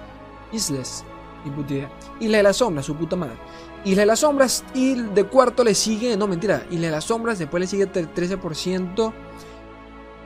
[0.50, 1.04] Islas.
[1.46, 1.90] Ni puta idea.
[2.18, 3.36] Isla de las Sombras, su puta madre.
[3.84, 4.64] Isla de las Sombras.
[4.74, 6.16] Y de cuarto le sigue.
[6.16, 6.66] No, mentira.
[6.70, 7.38] Isla de las Sombras.
[7.38, 9.12] Después le sigue el 13%.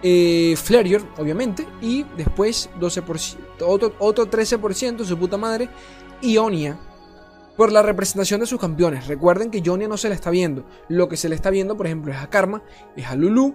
[0.03, 1.69] Eh, Flareor, obviamente.
[1.83, 3.37] Y después 12%.
[3.61, 5.69] Otro, otro 13%, su puta madre.
[6.23, 6.79] Ionia.
[7.57, 9.07] Por la representación de sus campeones.
[9.07, 10.65] Recuerden que Ionia no se le está viendo.
[10.89, 12.63] Lo que se le está viendo, por ejemplo, es a Karma.
[12.97, 13.55] Es a Lulu.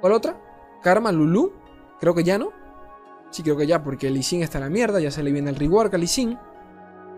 [0.00, 0.40] ¿Cuál otra?
[0.80, 1.52] Karma, Lulu.
[1.98, 2.50] Creo que ya no.
[3.30, 5.00] Sí, creo que ya, porque Lee Sin está en la mierda.
[5.00, 6.06] Ya se le viene el rework a Lee.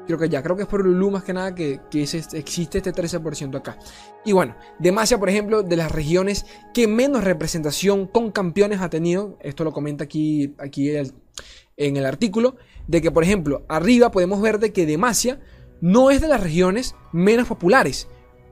[0.06, 2.38] Creo que ya, creo que es por Lulu más que nada que, que es este-
[2.38, 3.78] existe este 13% acá.
[4.24, 9.38] Y bueno, Demacia, por ejemplo, de las regiones que menos representación con campeones ha tenido.
[9.40, 10.90] Esto lo comenta aquí, aquí
[11.76, 12.56] en el artículo.
[12.86, 15.40] De que, por ejemplo, arriba podemos ver de que Demacia
[15.80, 18.08] no es de las regiones menos populares.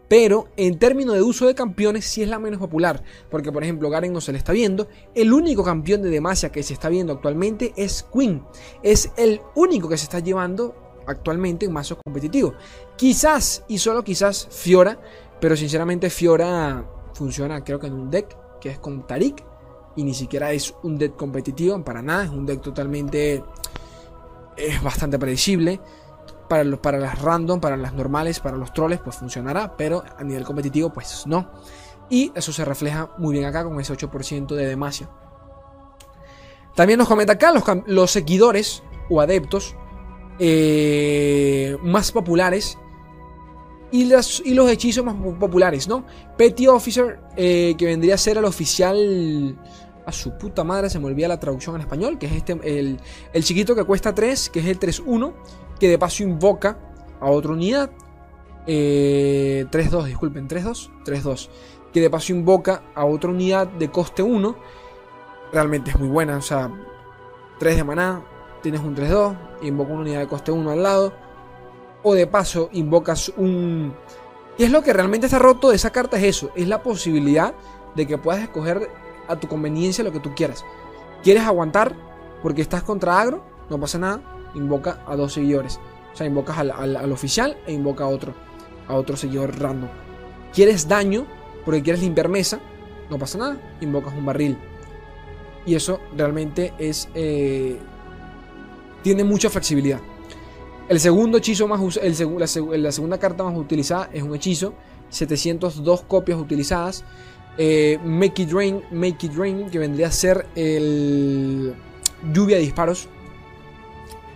[0.09, 3.03] Pero en términos de uso de campeones sí es la menos popular.
[3.31, 4.89] Porque por ejemplo Garen no se le está viendo.
[5.15, 8.43] El único campeón de Demacia que se está viendo actualmente es Queen.
[8.83, 10.75] Es el único que se está llevando
[11.07, 12.55] actualmente en mazos competitivos.
[12.97, 14.99] Quizás y solo quizás Fiora.
[15.41, 16.85] Pero sinceramente Fiora
[17.15, 19.45] funciona creo que en un deck que es con Tarik.
[19.97, 22.25] Y ni siquiera es un deck competitivo para nada.
[22.25, 23.43] Es un deck totalmente...
[24.57, 25.81] Es bastante predecible
[26.53, 30.23] para, los, para las random, para las normales, para los troles, pues funcionará, pero a
[30.23, 31.51] nivel competitivo, pues no.
[32.11, 35.09] Y eso se refleja muy bien acá con ese 8% de Demacia.
[36.75, 39.75] También nos comenta acá los, los seguidores o adeptos
[40.39, 42.79] eh, más populares
[43.91, 46.05] y, las- y los hechizos más po- populares, ¿no?
[46.37, 49.59] Petty Officer, eh, que vendría a ser el oficial.
[50.05, 52.99] A su puta madre se me olvida la traducción en español, que es este, el,
[53.33, 55.33] el chiquito que cuesta 3, que es el 3-1,
[55.79, 56.77] que de paso invoca
[57.21, 57.89] a otra unidad.
[58.67, 61.49] Eh, 3-2, disculpen, 3-2, 3-2.
[61.93, 64.57] Que de paso invoca a otra unidad de coste 1.
[65.53, 66.69] Realmente es muy buena, o sea,
[67.61, 68.25] 3 de maná,
[68.63, 71.13] tienes un 3-2, invoca una unidad de coste 1 al lado.
[72.03, 73.95] O de paso invocas un...
[74.57, 76.17] ¿Qué es lo que realmente está roto de esa carta?
[76.19, 77.55] Es eso, es la posibilidad
[77.95, 78.91] de que puedas escoger
[79.29, 80.65] a tu conveniencia lo que tú quieras.
[81.23, 81.95] ¿Quieres aguantar
[82.43, 83.45] porque estás contra agro?
[83.71, 84.21] No pasa nada,
[84.55, 85.79] invoca a dos seguidores.
[86.13, 88.35] O sea, invocas al, al- al oficial e invoca a otro,
[88.89, 89.89] a otro seguidor random.
[90.53, 91.25] ¿Quieres daño
[91.65, 92.59] porque quieres limpiar mesa?
[93.09, 94.59] No pasa nada, invocas un barril.
[95.65, 97.09] Y eso realmente es...
[97.15, 97.79] eh,
[99.03, 100.01] tiene mucha flexibilidad.
[100.89, 104.75] El segundo hechizo más el la, la segunda carta más utilizada es un hechizo.
[105.11, 107.05] 702 copias utilizadas.
[107.59, 111.75] Eh, Make It Rain, Make It Rain, que vendría a ser el
[112.33, 113.09] lluvia de disparos.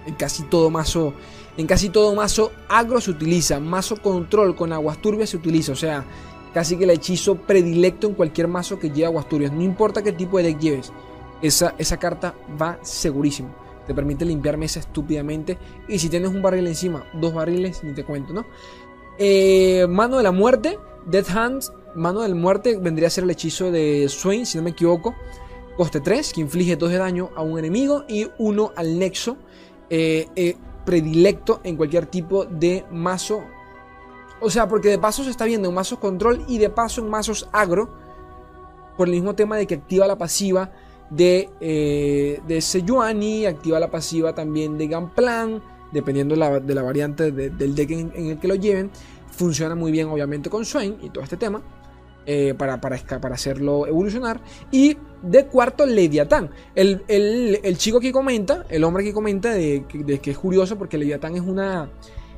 [0.07, 1.15] En casi todo mazo.
[1.57, 3.59] En casi todo mazo agro se utiliza.
[3.59, 5.73] Mazo control con aguas turbias se utiliza.
[5.73, 6.05] O sea,
[6.55, 9.53] casi que el hechizo predilecto en cualquier mazo que lleve aguas turbias.
[9.53, 10.93] No importa qué tipo de deck lleves.
[11.43, 13.66] Esa, esa carta va segurísimo.
[13.87, 15.59] Te permite limpiar mesa estúpidamente.
[15.89, 18.47] Y si tienes un barril encima, dos barriles, ni te cuento, ¿no?
[19.19, 23.31] Eh, mano de la muerte, Death Hands, mano de la muerte vendría a ser el
[23.31, 25.15] hechizo de Swain, si no me equivoco.
[25.77, 29.37] Coste 3, que inflige 2 de daño a un enemigo y 1 al nexo.
[29.89, 33.43] eh, eh, predilecto en cualquier tipo de mazo.
[34.41, 37.11] O sea, porque de paso se está viendo en mazos control y de paso en
[37.11, 37.91] mazos agro.
[38.97, 40.71] Por el mismo tema de que activa la pasiva
[41.11, 46.83] de, eh, de Sejuani, activa la pasiva también de Gunplan, dependiendo de la, de la
[46.83, 48.91] variante de- del deck en, el que lo lleven.
[49.31, 51.63] Funciona muy bien, obviamente, con Swain y todo este tema.
[52.29, 54.41] eh, para, para, para hacerlo evolucionar.
[54.73, 56.51] Y de cuarto, Leviatán.
[56.75, 60.77] El, el- el chico que comenta, el hombre que comenta, de, de que es curioso
[60.77, 61.89] porque Leviatán es una,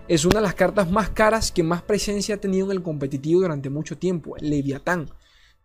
[0.06, 3.40] es una de las cartas más caras que más presencia ha tenido en el competitivo
[3.40, 4.36] durante mucho tiempo.
[4.40, 5.08] Leviatán.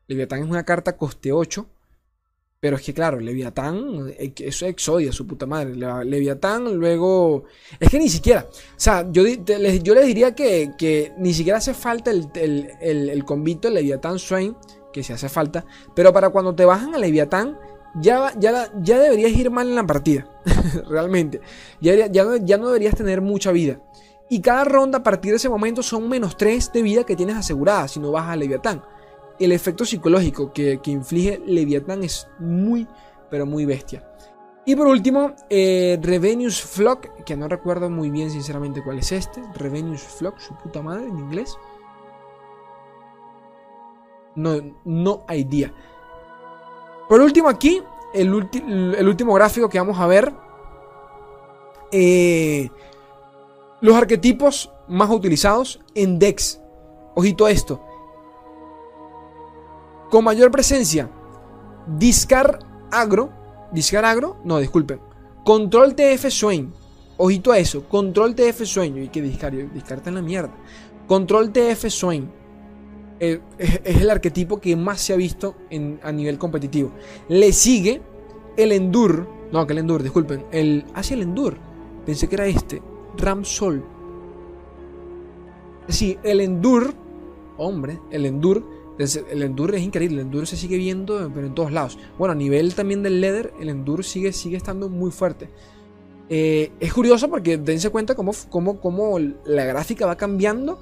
[0.08, 1.68] Leviatán es una carta coste 8.
[2.63, 5.76] Pero es que, claro, Leviatán, eh, eso es Exodia, su puta madre.
[5.76, 7.43] Le- Leviatán, luego.
[7.78, 8.47] Es que ni siquiera.
[8.49, 12.69] O sea, yo, les, yo les diría que, que ni siquiera hace falta el, el,
[12.80, 13.26] el, el
[13.73, 14.56] Leviatán Swain,
[14.93, 15.65] que se hace falta.
[15.93, 17.60] Pero para cuando te bajan a Leviatán,
[17.95, 20.26] ya, ya, ya deberías ir mal en la partida.
[20.89, 21.41] Realmente.
[21.82, 23.82] Ya, ya, no, ya no deberías tener mucha vida.
[24.30, 27.36] Y cada ronda a partir de ese momento son menos 3 de vida que tienes
[27.36, 28.82] asegurada si no vas a Leviatán.
[29.39, 32.88] El efecto psicológico que, que inflige Leviatán es muy,
[33.30, 34.08] pero muy bestia.
[34.65, 39.41] Y por último, eh, Revenues Flock, que no recuerdo muy bien sinceramente cuál es este.
[39.56, 41.58] Revenues Flock, su puta madre en inglés.
[44.36, 45.74] No, no idea.
[47.10, 48.50] Por último aquí, el,
[48.98, 50.34] el último gráfico que vamos a ver.
[51.91, 52.69] Eh,
[53.82, 56.62] los arquetipos más utilizados en Dex.
[57.15, 57.84] Ojito a esto.
[60.13, 61.10] Con mayor presencia.
[61.97, 62.60] Discar
[62.91, 63.32] Agro.
[63.71, 64.38] Discar Agro.
[64.43, 64.99] No, disculpen.
[65.43, 66.71] Control TF Swain.
[67.17, 67.89] Ojito a eso.
[67.89, 69.02] Control TF Sueño.
[69.02, 70.54] Y que Discar, Discar en la mierda.
[71.08, 72.30] Control TF Swain.
[73.19, 75.56] Eh, es, el arquetipo que más se ha visto
[76.04, 76.91] a nivel competitivo.
[77.28, 77.99] Le sigue
[78.56, 79.28] el Endur.
[79.52, 80.45] No, que el Endur, disculpen.
[80.52, 80.86] El.
[80.93, 81.58] Hacia ah, el Endur.
[82.06, 82.84] Pensé que era este.
[83.17, 83.84] Ram Sol.
[85.88, 86.93] Sí, el Endur.
[87.58, 88.83] Hombre, el Endur.
[89.32, 90.22] El Endur es increíble.
[90.22, 91.98] El Endur se sigue viendo, pero en todos lados.
[92.18, 95.50] Bueno, a nivel también del Leather, el Endur sigue, sigue estando muy fuerte.
[96.30, 100.80] Eh, es curioso porque dense cuenta cómo, cómo, cómo la gráfica va cambiando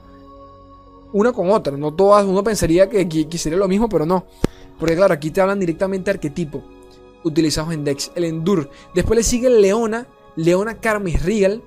[1.14, 1.76] una con otra.
[1.78, 4.26] No todas, uno pensaría que, que, sería lo mismo, pero no.
[4.80, 6.64] Porque claro, aquí te hablan directamente de arquetipo
[7.24, 8.12] utilizados en Dex.
[8.16, 8.70] El Endur.
[8.94, 10.08] Después le sigue el Leona.
[10.36, 11.62] Leona Carmis Real.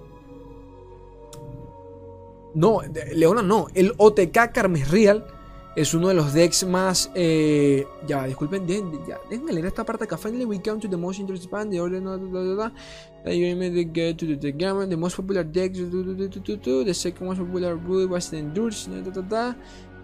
[2.55, 2.81] No,
[3.14, 3.67] Leona no.
[3.75, 5.27] El OTK Carmis Real.
[5.77, 7.11] Es uno de los decks más.
[7.15, 10.17] Eh, ya, disculpen, ya, déjenme leer esta parte acá.
[10.17, 11.69] Finally, we come to the most interesting part.
[11.69, 12.73] The order, blah, blah, blah.
[13.25, 14.87] The get to the gamma.
[14.87, 15.79] The most popular decks.
[15.79, 18.89] The second most popular rule was the Endurance.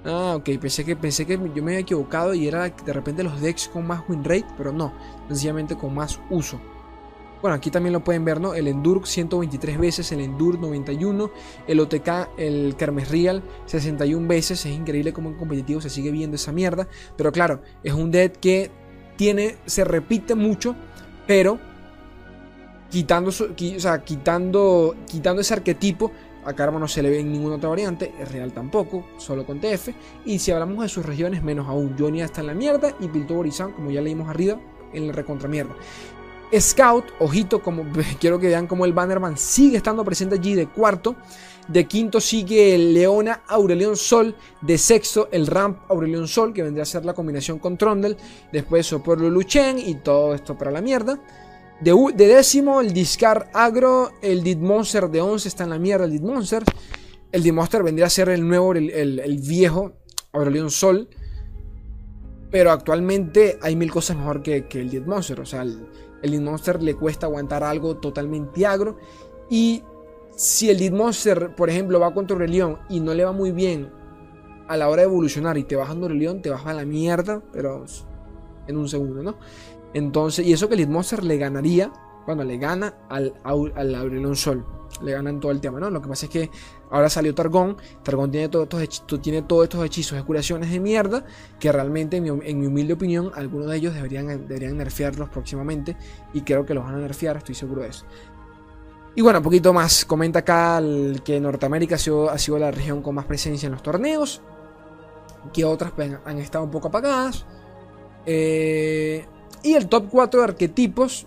[0.04, 3.38] Ah, ok, pensé que, pensé que yo me había equivocado y era de repente los
[3.40, 4.94] decks con más win rate, pero no,
[5.28, 6.58] sencillamente con más uso.
[7.42, 8.54] Bueno, aquí también lo pueden ver, ¿no?
[8.54, 11.30] El Endur 123 veces, el Endur 91,
[11.66, 14.66] el OTK, el Kermes Real 61 veces.
[14.66, 16.86] Es increíble cómo en competitivo se sigue viendo esa mierda.
[17.16, 18.70] Pero claro, es un deck que
[19.16, 20.76] tiene, se repite mucho,
[21.26, 21.58] pero
[22.90, 26.12] quitando, sea, quitando, quitando ese arquetipo,
[26.44, 29.60] a Karma no se le ve en ninguna otra variante, es real tampoco, solo con
[29.60, 29.90] TF.
[30.24, 31.96] Y si hablamos de sus regiones, menos aún.
[31.98, 34.58] Jonia está en la mierda y Piltover y como ya leímos arriba,
[34.92, 35.74] en la recontra mierda.
[36.58, 37.84] Scout, ojito, como
[38.20, 41.16] quiero que vean como el Bannerman sigue estando presente allí de cuarto.
[41.68, 44.34] De quinto sigue el Leona Aurelion Sol.
[44.60, 48.16] De sexto el Ramp Aurelion Sol, que vendría a ser la combinación con Trondel.
[48.52, 51.20] Después Soporlo Luchen y todo esto para la mierda.
[51.80, 54.10] De, décimo el Discard Agro.
[54.20, 56.06] El Did Monster de 11 está en la mierda.
[56.06, 56.64] El Did Monster.
[57.30, 59.92] El Did Monster vendría a ser el nuevo, el, viejo
[60.32, 61.08] Aurelion Sol.
[62.50, 65.38] Pero actualmente hay mil cosas mejor que, que el Dead Monster.
[65.38, 65.86] O sea, el,
[66.22, 68.96] el Monster le cuesta aguantar algo totalmente agro.
[69.48, 69.82] Y
[70.36, 73.90] si el Lead Monster, por ejemplo, va contra Aurelion y no le va muy bien
[74.68, 77.84] a la hora de evolucionar y te bajan Aurelion, te baja la mierda, pero
[78.66, 79.36] en un segundo, ¿no?
[79.92, 81.92] Entonces, y eso que el Lead le ganaría,
[82.24, 84.64] cuando le gana al, al Sol
[85.02, 85.90] le ganan todo el tema, ¿no?
[85.90, 86.50] Lo que pasa es que
[86.90, 91.24] ahora salió Targón, Targón tiene, todos estos tiene todos estos hechizos de curaciones de mierda,
[91.58, 95.96] que realmente, en mi, humilde opinión, algunos de ellos deberían, deberían nerfearlos próximamente,
[96.34, 98.04] y creo que los van a nerfear, estoy seguro de eso.
[99.14, 100.80] Y bueno, un poquito más, comenta acá
[101.24, 104.42] que Norteamérica ha sido, ha sido, la región con más presencia en los torneos,
[105.52, 107.46] que otras pues, han estado un poco apagadas.
[108.26, 109.24] Eh,
[109.62, 111.26] y el top 4 de arquetipos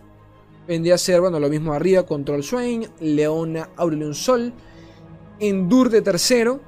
[0.67, 4.53] vendría a ser, bueno, lo mismo arriba, Control Swain, Leona Aurelion Sol,
[5.39, 6.61] Endur de tercero,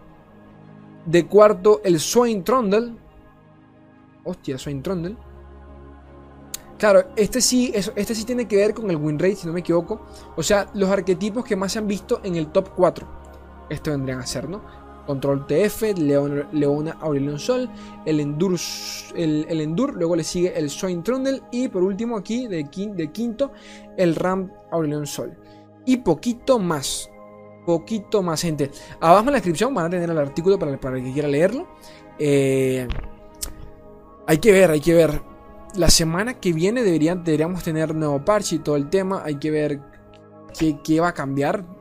[1.05, 2.93] de cuarto el Swain Trundle,
[4.23, 5.15] hostia, Swain Trundle.
[6.77, 9.61] Claro, este sí, este sí tiene que ver con el win rate, si no me
[9.61, 10.05] equivoco.
[10.35, 13.07] O sea, los arquetipos que más se han visto en el top 4.
[13.69, 14.61] Esto vendrían a ser, ¿no?
[15.05, 17.69] Control TF, Leona, Aurelion Sol,
[18.05, 18.57] el Endur,
[19.15, 23.51] el, Endur, luego le sigue el Swain Trundle y por último aquí de, de quinto
[23.97, 25.37] el Ram Aurelion Sol.
[25.85, 27.09] Y poquito más,
[27.65, 28.71] poquito más gente.
[28.99, 31.67] Abajo en la descripción van a tener el artículo para, para el que quiera leerlo.
[32.17, 32.87] Eh,
[34.27, 35.21] hay que ver, hay que ver.
[35.75, 39.21] La semana que viene deberían, deberíamos tener nuevo parche y todo el tema.
[39.23, 39.81] Hay que ver
[40.57, 41.74] qué, qué va a cambiar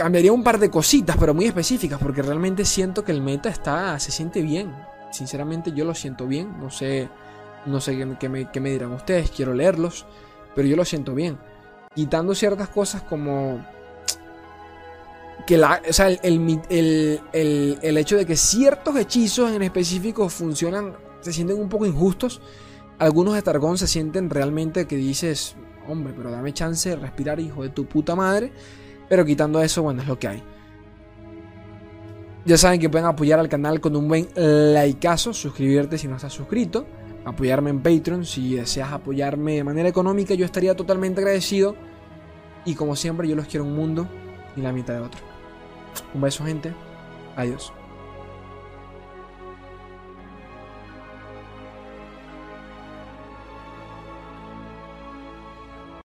[0.00, 3.98] cambiaría un par de cositas, pero muy específicas, porque realmente siento que el meta está,
[3.98, 4.74] se siente bien.
[5.12, 7.10] Sinceramente yo lo siento bien, no sé,
[7.66, 10.06] no sé qué, me, dirán ustedes, quiero leerlos,
[10.54, 11.38] pero yo lo siento bien.
[11.94, 13.62] Quitando ciertas cosas como
[15.46, 21.30] que la, o sea, el, el, hecho de que ciertos hechizos en específico funcionan, se
[21.30, 22.40] sienten un poco injustos.
[22.98, 25.56] Algunos de Targón se sienten realmente que dices,
[25.86, 28.50] hombre, pero dame chance de respirar, hijo de tu puta madre.
[29.10, 30.42] Pero quitando eso, bueno, es lo que hay.
[32.44, 36.32] Ya saben que pueden apoyar al canal con un buen likeazo, suscribirte si no estás
[36.32, 36.86] suscrito,
[37.24, 41.74] apoyarme en Patreon si deseas apoyarme de manera económica, yo estaría totalmente agradecido.
[42.64, 44.06] Y como siempre, yo los quiero un mundo
[44.56, 45.20] y la mitad de otro.
[46.14, 46.72] Un beso, gente.
[47.36, 47.72] Adiós.